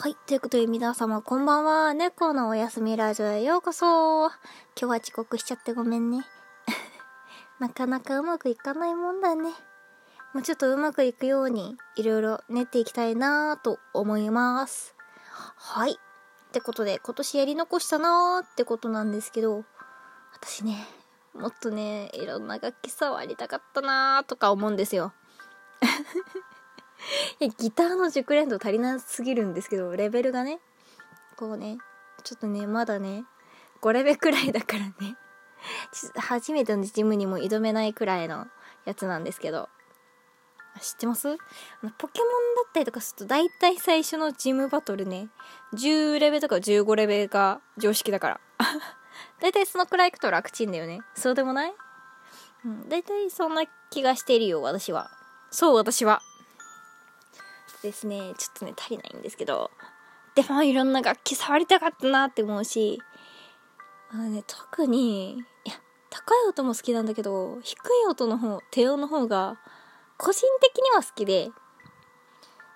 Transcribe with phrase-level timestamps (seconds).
[0.00, 0.14] はい。
[0.28, 1.92] ということで皆様こんばんは。
[1.92, 4.26] 猫のおやすみラジオへようこそ。
[4.26, 4.32] 今
[4.76, 6.24] 日は遅刻しちゃってごめんね。
[7.58, 9.50] なかなかうまくいかないもんだね。
[10.34, 14.94] もうちょっとうまくいくようにいろいろ練っていきたいなぁと思います。
[15.56, 15.94] はい。
[15.94, 19.64] ってことで今年やり残したなーってことなんですけど、
[20.32, 20.86] 私ね、
[21.34, 25.12] もっとね、いろんな楽器触りたかったなーとか思うんですよ。
[27.58, 30.60] ギターの熟練度足りなすぎるんですけど、レベルがね、
[31.36, 31.78] こうね、
[32.24, 33.24] ちょっとね、まだね、
[33.80, 35.16] 5レベルくらいだからね、
[36.16, 38.46] 初めてのジムにも挑めないくらいの
[38.84, 39.68] やつなんですけど、
[40.80, 41.36] 知ってます？
[41.98, 45.28] ポケモンだったりとかすると大体最初のジムバトルね、
[45.74, 48.40] 10レベルとか15レベルが常識だから。
[49.40, 51.00] 大体そのくらい行くと楽ちんだよね。
[51.14, 51.74] そうでもない？
[52.64, 55.10] うん、大体そんな気がしているよ、私は。
[55.50, 56.20] そう、私は。
[57.82, 59.70] ですね、ちょっとね、足りないんですけど、
[60.34, 63.00] でもいろんな楽器触りたかったなって思うし、
[64.10, 65.74] あのね、特に、いや、
[66.10, 69.58] 高い音も好きなんだけど、低い音の方、低音の方が、
[70.16, 71.50] 個人的には好きで、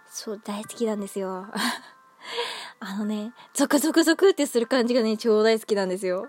[0.09, 1.47] そう、大好きなんですよ。
[2.81, 6.29] あのね、ゾクゾクゾクってする感じがね、超大好きなんですよ。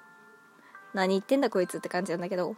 [0.93, 2.55] 何言ってんだこいつって感じなんだけど。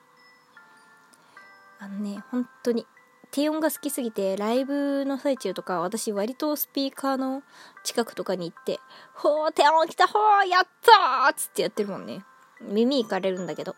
[1.79, 2.85] あのね、本当に、
[3.31, 7.43] 低音が好きすぎてライブの最中とか私割とスピーカーの
[7.83, 8.79] 近くとかに行って
[9.13, 12.23] 「ほー低音来たほーやった!」っつってやってるもんね。
[12.61, 13.75] 耳いかれるんだけど。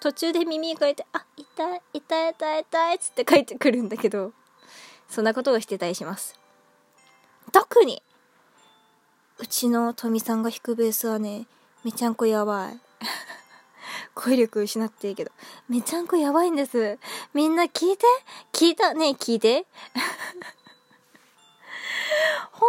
[0.00, 4.32] 途中で耳いかれて「あ痛い痛い痛い痛い」っつって帰ってくるんだけど
[5.08, 6.38] そんなことをしてたりします。
[7.52, 8.02] 特に
[9.38, 11.46] うちの富さんが弾くベースはね
[11.84, 12.80] めちゃんこやばい。
[14.16, 15.30] 語彙力失っていいけど。
[15.68, 16.98] めちゃんこやばいんです。
[17.34, 18.06] みんな聞いて？
[18.52, 18.94] 聞いた？
[18.94, 19.66] ね聞いて
[22.50, 22.68] 本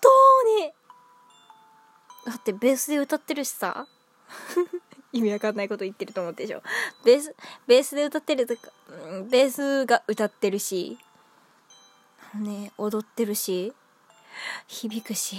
[0.00, 0.72] 当に。
[2.26, 3.86] だってベースで歌ってるしさ。
[5.12, 6.62] 意味わかんないこと言ってると思ってでしょ。
[7.04, 8.72] ベース、ベースで歌ってるとか、
[9.28, 10.98] ベースが歌ってるし、
[12.34, 13.74] ね、踊ってるし、
[14.66, 15.36] 響くし、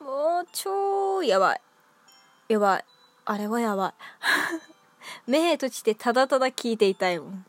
[0.00, 1.60] もう超やばい。
[2.48, 2.84] やばい。
[3.26, 3.94] あれはやばい。
[5.30, 7.46] 目閉じてただただ聞いていたいもん。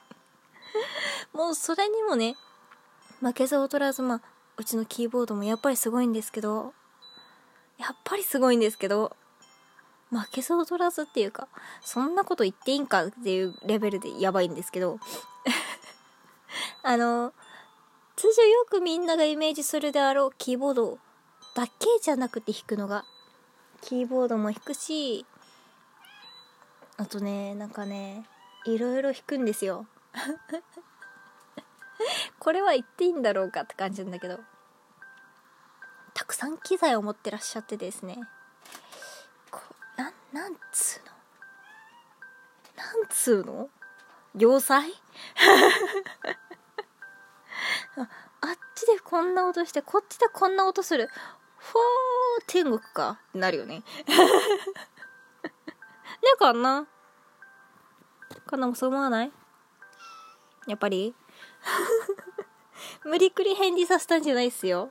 [1.32, 2.36] もうそれにもね、
[3.20, 4.20] 負けず劣らず、まあ、
[4.58, 6.74] うちのキーボードもやっぱりすごいんですけど、
[7.78, 9.16] やっぱりすごいんですけど、
[10.10, 11.48] 負けず劣らずっていうか、
[11.80, 14.98] そんなこと言っていいんかっていうレベルでやばいんですけど、
[16.82, 17.32] あの、
[18.16, 20.98] 通常よくみんながイメージするであろうキーボード
[21.54, 21.72] だけ
[22.02, 23.06] じゃなくて弾くのが
[23.80, 25.26] キーボードも弾くし
[26.96, 28.24] あとねなんかね
[28.66, 29.86] いろいろ弾くんですよ。
[32.38, 34.38] これは言っていいんだろうかって感じなんだけど。
[36.12, 38.18] たくさん機材を持ってらっしゃってですね。
[39.50, 39.60] こ
[39.96, 41.04] ななんつう
[42.76, 42.84] の？
[42.84, 43.70] なんつうの？
[44.34, 44.92] 要塞？
[47.96, 48.06] あっ
[48.74, 51.08] ちでこんな音してこっちでこんな音する。
[51.60, 53.82] ふわー天国かってなるよね。
[54.08, 54.16] ね
[56.38, 56.86] かな
[58.46, 59.32] かなもそう思わない？
[60.66, 61.14] やっぱり？
[63.04, 64.90] 無理くり返事させたんじゃないっすよ。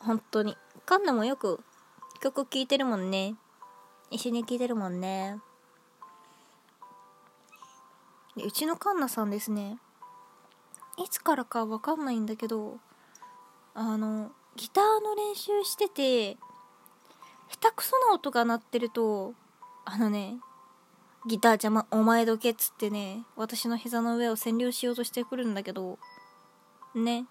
[0.00, 0.56] 本当に。
[0.86, 1.60] カンナもよく
[2.20, 3.36] 曲聴いてるもんね。
[4.10, 5.40] 一緒に聴いてるもんね。
[8.36, 9.78] うちのカンナさんですね。
[10.96, 12.78] いつからかわかんないんだけど、
[13.74, 16.36] あの、ギターの練習してて
[17.48, 19.34] 下手くそな音が鳴ってると
[19.84, 20.36] あのね
[21.26, 25.98] ギター邪魔お前どけっつってね私の膝の上を占領しようとしてくるんだけど
[26.94, 27.26] ね。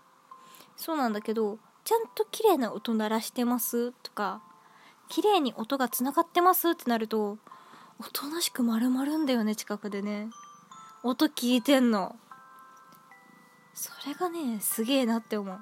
[0.78, 3.92] そうなんだけどちゃんと綺麗な音鳴らしてます？
[4.04, 4.42] とか
[5.10, 6.70] 綺麗に音がつながってます？
[6.70, 7.38] ってなると
[8.00, 10.30] おとなしく丸まるんだよね近くでね。
[11.04, 12.16] 音聞いてんの。
[13.74, 15.60] それがねすげえなって思う。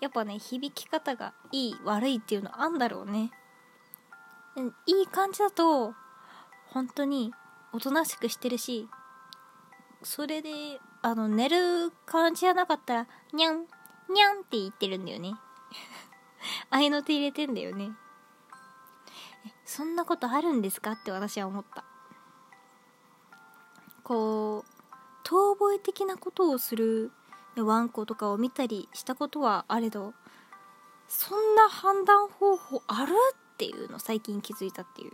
[0.00, 3.30] やっぱね響き方がいい悪いっていうのあんだろうね。
[4.86, 5.94] いい感じだと
[6.68, 7.32] 本当に
[7.72, 8.88] おとなしくしてるし
[10.02, 13.66] それであの寝る感じじゃなかったらにゃん
[14.12, 15.34] にゃんって言ってるんだよね。
[16.70, 17.92] 合いの手入れてんだよね。
[19.64, 20.92] そんなことあるんですか？
[20.92, 21.84] って私は思った。
[24.02, 24.72] こう
[25.22, 27.12] 遠吠え的なことをする
[27.62, 30.14] ワンコとかを見たりしたことはあれど
[31.08, 33.12] そんな判断方法ある？
[33.54, 35.12] っていうの最近気づいたっていう。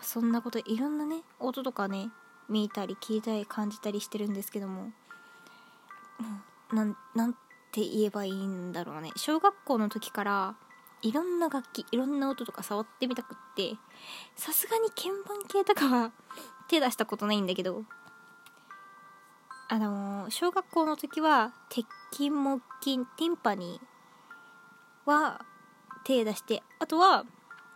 [0.00, 2.10] そんなこといろんなね音とかね
[2.48, 4.92] 見たり聞いたり感じたりしてるんですけども
[6.72, 7.38] なんなんて
[7.70, 9.10] て言えばいいんだろうね。
[9.16, 10.54] 小学校の時から
[11.02, 13.74] いろんな楽器いろんな音とか触ってみたくって
[14.36, 16.10] さすがに鍵盤系とかは
[16.68, 17.84] 手出したことないんだけど
[19.70, 25.44] あの小学校の時は鉄筋木琴ティンパニーは
[26.04, 27.24] 手出してあとは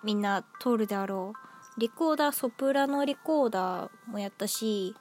[0.03, 1.35] みんな通るであろ
[1.77, 4.95] うリコーダーソプラノリコーダーもやったし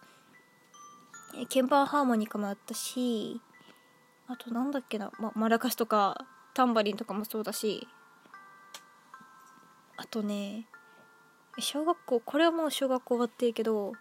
[1.49, 3.39] 鍵盤ハーモニカもやったし
[4.27, 7.87] あとなんだっけな、ま、マラカスとかタンバリンとかもそうだし
[9.95, 10.67] あとね
[11.59, 13.93] 小学校これはもう小学校終わってるけど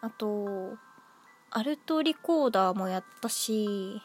[0.00, 0.78] あと
[1.56, 4.02] アルトリコーダーもやったし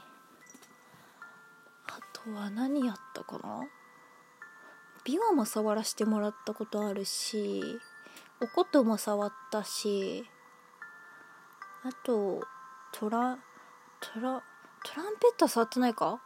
[1.88, 3.68] あとは何やったかな？
[5.06, 7.64] 琵琶も触らせてもらったことあるし
[8.40, 10.26] お琴も触ったし
[11.84, 12.42] あと
[12.92, 13.38] トラ
[14.00, 14.44] トラ
[14.84, 16.22] トランペット触ってないか？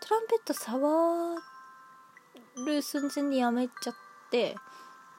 [0.00, 1.36] トランペット触
[2.66, 3.94] る寸前にやめちゃっ
[4.30, 4.54] て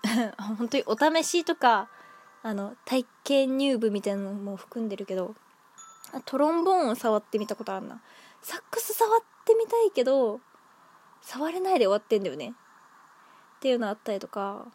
[0.38, 1.90] 本当にお試しとか
[2.45, 5.33] あの体験入部みたいなのも含んでるけど
[6.25, 8.03] トロンボーンを触ってみたことあるな。
[8.44, 10.39] サックス触ってみたいけど
[11.24, 12.53] 触れないで終わってんだよね。
[13.57, 14.68] っていうのあったりとか。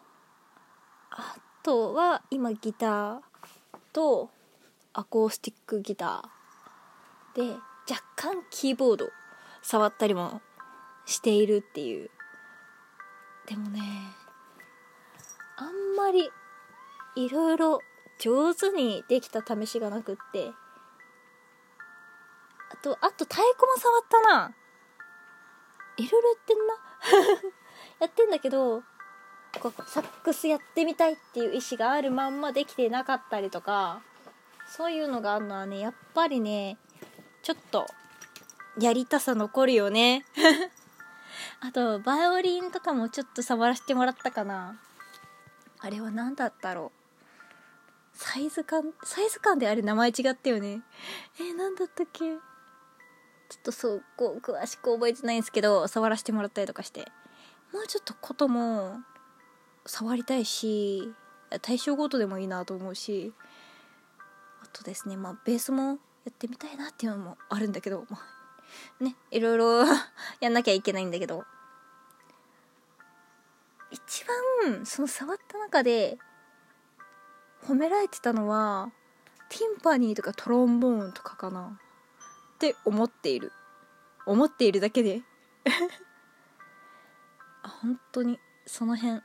[1.13, 3.21] あとは今ギター
[3.93, 4.31] と
[4.93, 7.55] アコースティックギターで
[7.89, 9.11] 若干キーボード
[9.63, 10.43] 触ったりも
[11.07, 12.11] しているっていう。
[13.47, 13.81] でもね
[15.57, 16.31] あんまり
[17.17, 17.81] いろいろ
[18.19, 20.51] 上手にできた試しがなくって。
[22.73, 24.55] あとあと太鼓も触ったな。
[25.97, 27.51] いろいろやってんな。
[28.01, 28.83] やってんだけど
[29.59, 34.01] こうサックスやってみたいっていう意思があるまんまできてなかったりとか
[34.69, 36.79] そういうのがあるのはねやっぱりね
[37.43, 37.87] ちょっと
[38.79, 40.25] やりたさ残るよね。
[41.61, 44.79] あとバイオリンとかもちょっと触らせてもらったかな。
[45.81, 47.00] あれは何だったろう。
[48.23, 50.83] サイズ感サイズ感であれ名前違ったよね。
[51.39, 52.19] えー、何だったっけ？
[52.21, 52.37] ちょ
[53.59, 57.11] っとそうこう詳しく覚えてないんですけど触らせてもらったりとかして。
[57.73, 58.99] もうちょっとことも
[59.87, 61.15] 触りたいし
[61.63, 63.33] 対象ごとでもいいなと思うし
[64.63, 65.95] あとですねまあベースもや
[66.31, 68.19] ってみたいなっていうのもあるんだけど、ま
[69.01, 69.85] あ、ねいろいろ
[70.41, 71.45] やんなきゃいけないんだけど。
[73.93, 76.17] 一番その触った中で
[77.67, 78.91] 褒められてたのは
[79.51, 81.79] ティンパニーとかトロンボーンとかかな。
[82.55, 83.53] って思っている。
[84.25, 85.23] 思っているだけで。
[87.63, 89.21] あ本当にその辺。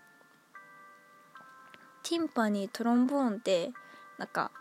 [2.04, 3.72] ティンパニートロンボーンって
[4.18, 4.52] なんか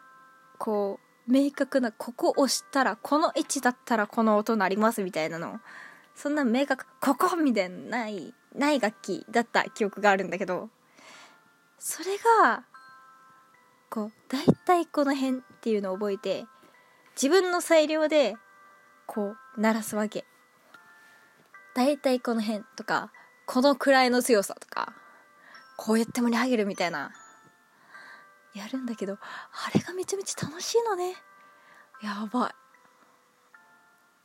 [0.59, 5.61] こう明確なここ押したらこの位置だったらこの音鳴りますみたいなの。
[6.15, 10.69] そんな明確ここみたいなないない楽器だった記憶があるんだけど。
[11.79, 12.65] それが
[13.95, 16.47] こう大体この辺っていうのを覚えて
[17.15, 18.35] 自分の裁量で
[19.07, 20.25] こう鳴らすわけ。
[21.77, 23.13] 大体この辺とか
[23.47, 24.95] このくらいの強さとか
[25.77, 27.13] こうやって盛り上げるみたいな
[28.53, 29.19] やるんだけどあ
[29.73, 31.15] れがめちゃめちゃ楽しいのね。
[32.03, 32.53] やば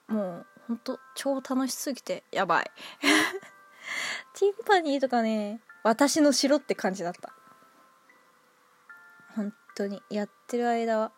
[0.10, 0.12] い。
[0.12, 2.72] もうほんと超楽しすぎてやばい。
[4.34, 7.34] ティンパニーとかね私の城って感じだった。
[9.80, 11.14] 当にやってる間は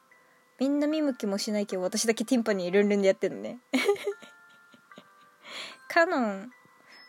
[0.60, 3.60] みんな見向きもしないけど私だけティンパニールンルンでやってるのね。
[5.90, 6.52] カノン。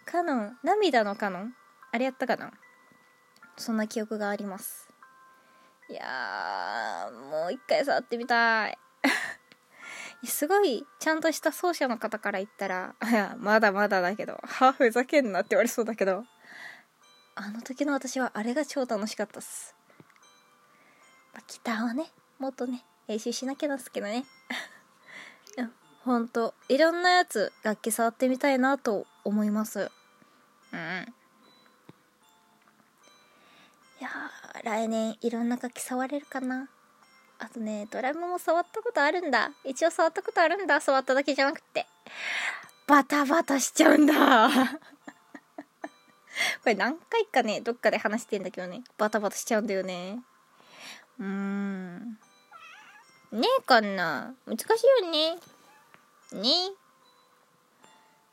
[0.07, 0.59] カノン。
[0.63, 1.55] 涙のカノン。
[1.93, 2.53] あれやったかな？
[3.59, 4.89] そんな記憶があります。
[5.91, 8.79] いやもう一回触ってみたい。
[10.25, 12.95] すごいちゃんとした奏者の方から言ったら
[13.37, 16.25] まだまだだけどはふざけんなって言われそうだけど
[17.35, 19.75] あの時の私はあれが超楽しかったっす、
[21.33, 22.07] まあ、ギターはね
[22.39, 24.25] もっとね練習しなきゃなんですけどね。
[26.05, 29.91] ほんといろんなやつ楽器触ってみたいなと思います。
[30.73, 31.15] うん。
[34.01, 34.11] いや
[34.65, 36.69] 来年いろんな楽器触れるかな。
[37.39, 39.53] あとねドラムも触ったことあるんだ。
[39.65, 40.81] 一応触ったことあるんだ。
[40.81, 41.87] 触っただけじゃなくて。
[42.89, 44.49] バタバタしちゃうんだ。
[44.51, 44.59] こ
[46.67, 48.83] れ何回かねどっかで話してんだけどね。
[48.99, 50.21] バタバタしちゃうんだよね。
[51.23, 52.19] うん。
[53.31, 54.35] ねえかな。
[54.45, 55.37] 難しいよね。
[56.33, 56.73] ね。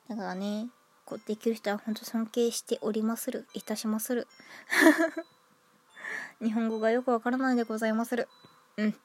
[0.09, 0.69] だからね
[1.05, 3.47] こうできる人は本当尊敬しておりまする。
[3.53, 4.27] いたしまする。
[6.41, 8.27] 日本語がよくわからないでございまする。
[8.77, 8.99] うん。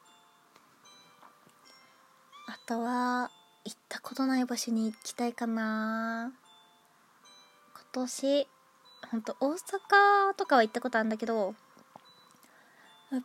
[2.46, 3.30] あとは
[3.66, 6.32] 行ったことない場所に行きたいかな。
[7.74, 8.48] 今年
[9.10, 11.54] ほんと大阪とかは行ったことあるんだけど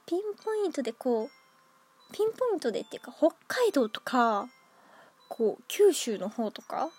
[0.05, 4.47] ピンポイントでこうピンポイントでっていうか北海道とか
[5.27, 6.89] こう九州の方とか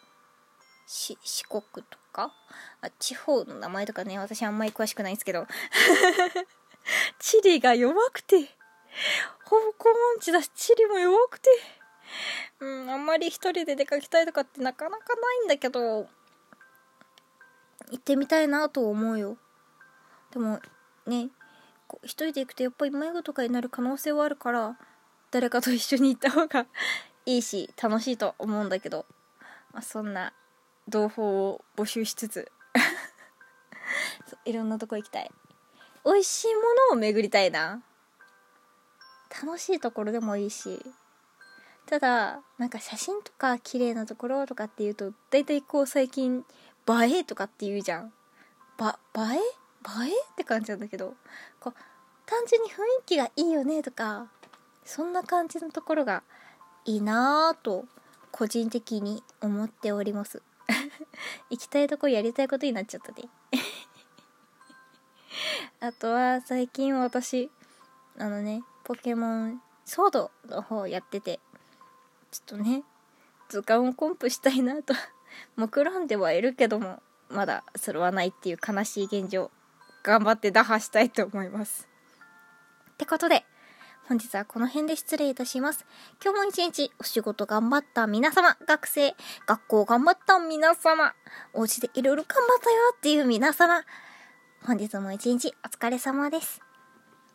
[0.87, 2.32] 四国とか
[2.80, 5.47] あ地方の名前とかね私あんまり詳しくないんですけど
[7.18, 8.56] 地理が弱くて
[9.44, 11.50] ほぼコモンチだし地理も弱くて
[12.61, 16.09] うんあんまり一人で出かけたいとかってなかなかないんだけど
[17.90, 19.37] 行ってみたいなと思うよ。
[20.30, 20.61] でも
[21.06, 21.28] ね
[22.02, 24.76] 一人で行くとやっぱり迷子とかになる可能性はあるから
[25.30, 26.66] 誰かと一緒に行った方が
[27.26, 29.06] いいし楽しいと思うんだけど、
[29.73, 30.32] まあ、そんな
[30.88, 32.50] 同胞を募集しつつ
[34.44, 35.30] いろんなとこ行きたい。
[36.04, 37.82] 美味しいものを巡りたいな。
[39.44, 40.82] 楽しいところでもいいし
[41.87, 46.44] ただなんか写真とか綺麗なところとかっていうと大体こう最近
[46.88, 48.12] 映えとかって言うじゃん。
[48.76, 49.37] ば映え？
[49.37, 50.20] 映え？
[50.32, 51.14] って感じなんだけど
[51.60, 51.74] こう
[52.26, 52.76] 単純に雰囲
[53.06, 54.26] 気がいいよねとか
[54.84, 56.22] そんな感じのところが
[56.84, 57.84] いいなぁと
[58.32, 60.42] 個人的に思っております。
[61.50, 63.28] 行きたいとこやりたいことになっちゃったで。
[65.80, 67.50] あとは最近私
[68.18, 71.40] あのねポケモンソードの方やってて
[72.30, 72.84] ちょっとね
[73.48, 74.94] 図鑑をコンプしたいなと
[75.56, 79.50] 目論んではいるけどもまだそれはないっていう悲しい現状。
[80.02, 81.88] 頑張って打破したいと思います
[82.92, 83.45] ってことで
[84.11, 85.87] 本日はこの辺で失礼いたします。
[86.21, 89.14] 今日も一日お仕事頑張った皆様、学生、
[89.47, 91.14] 学校頑張った皆様、
[91.54, 93.85] お家でいろいろ頑張ったよっていう皆様、
[94.64, 96.61] 本日も一日お疲れ様です。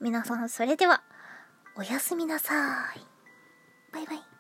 [0.02, 1.02] 皆さんそれでは、
[1.78, 2.54] おやすみなさ
[2.94, 3.00] い。
[3.94, 4.35] バイバイ。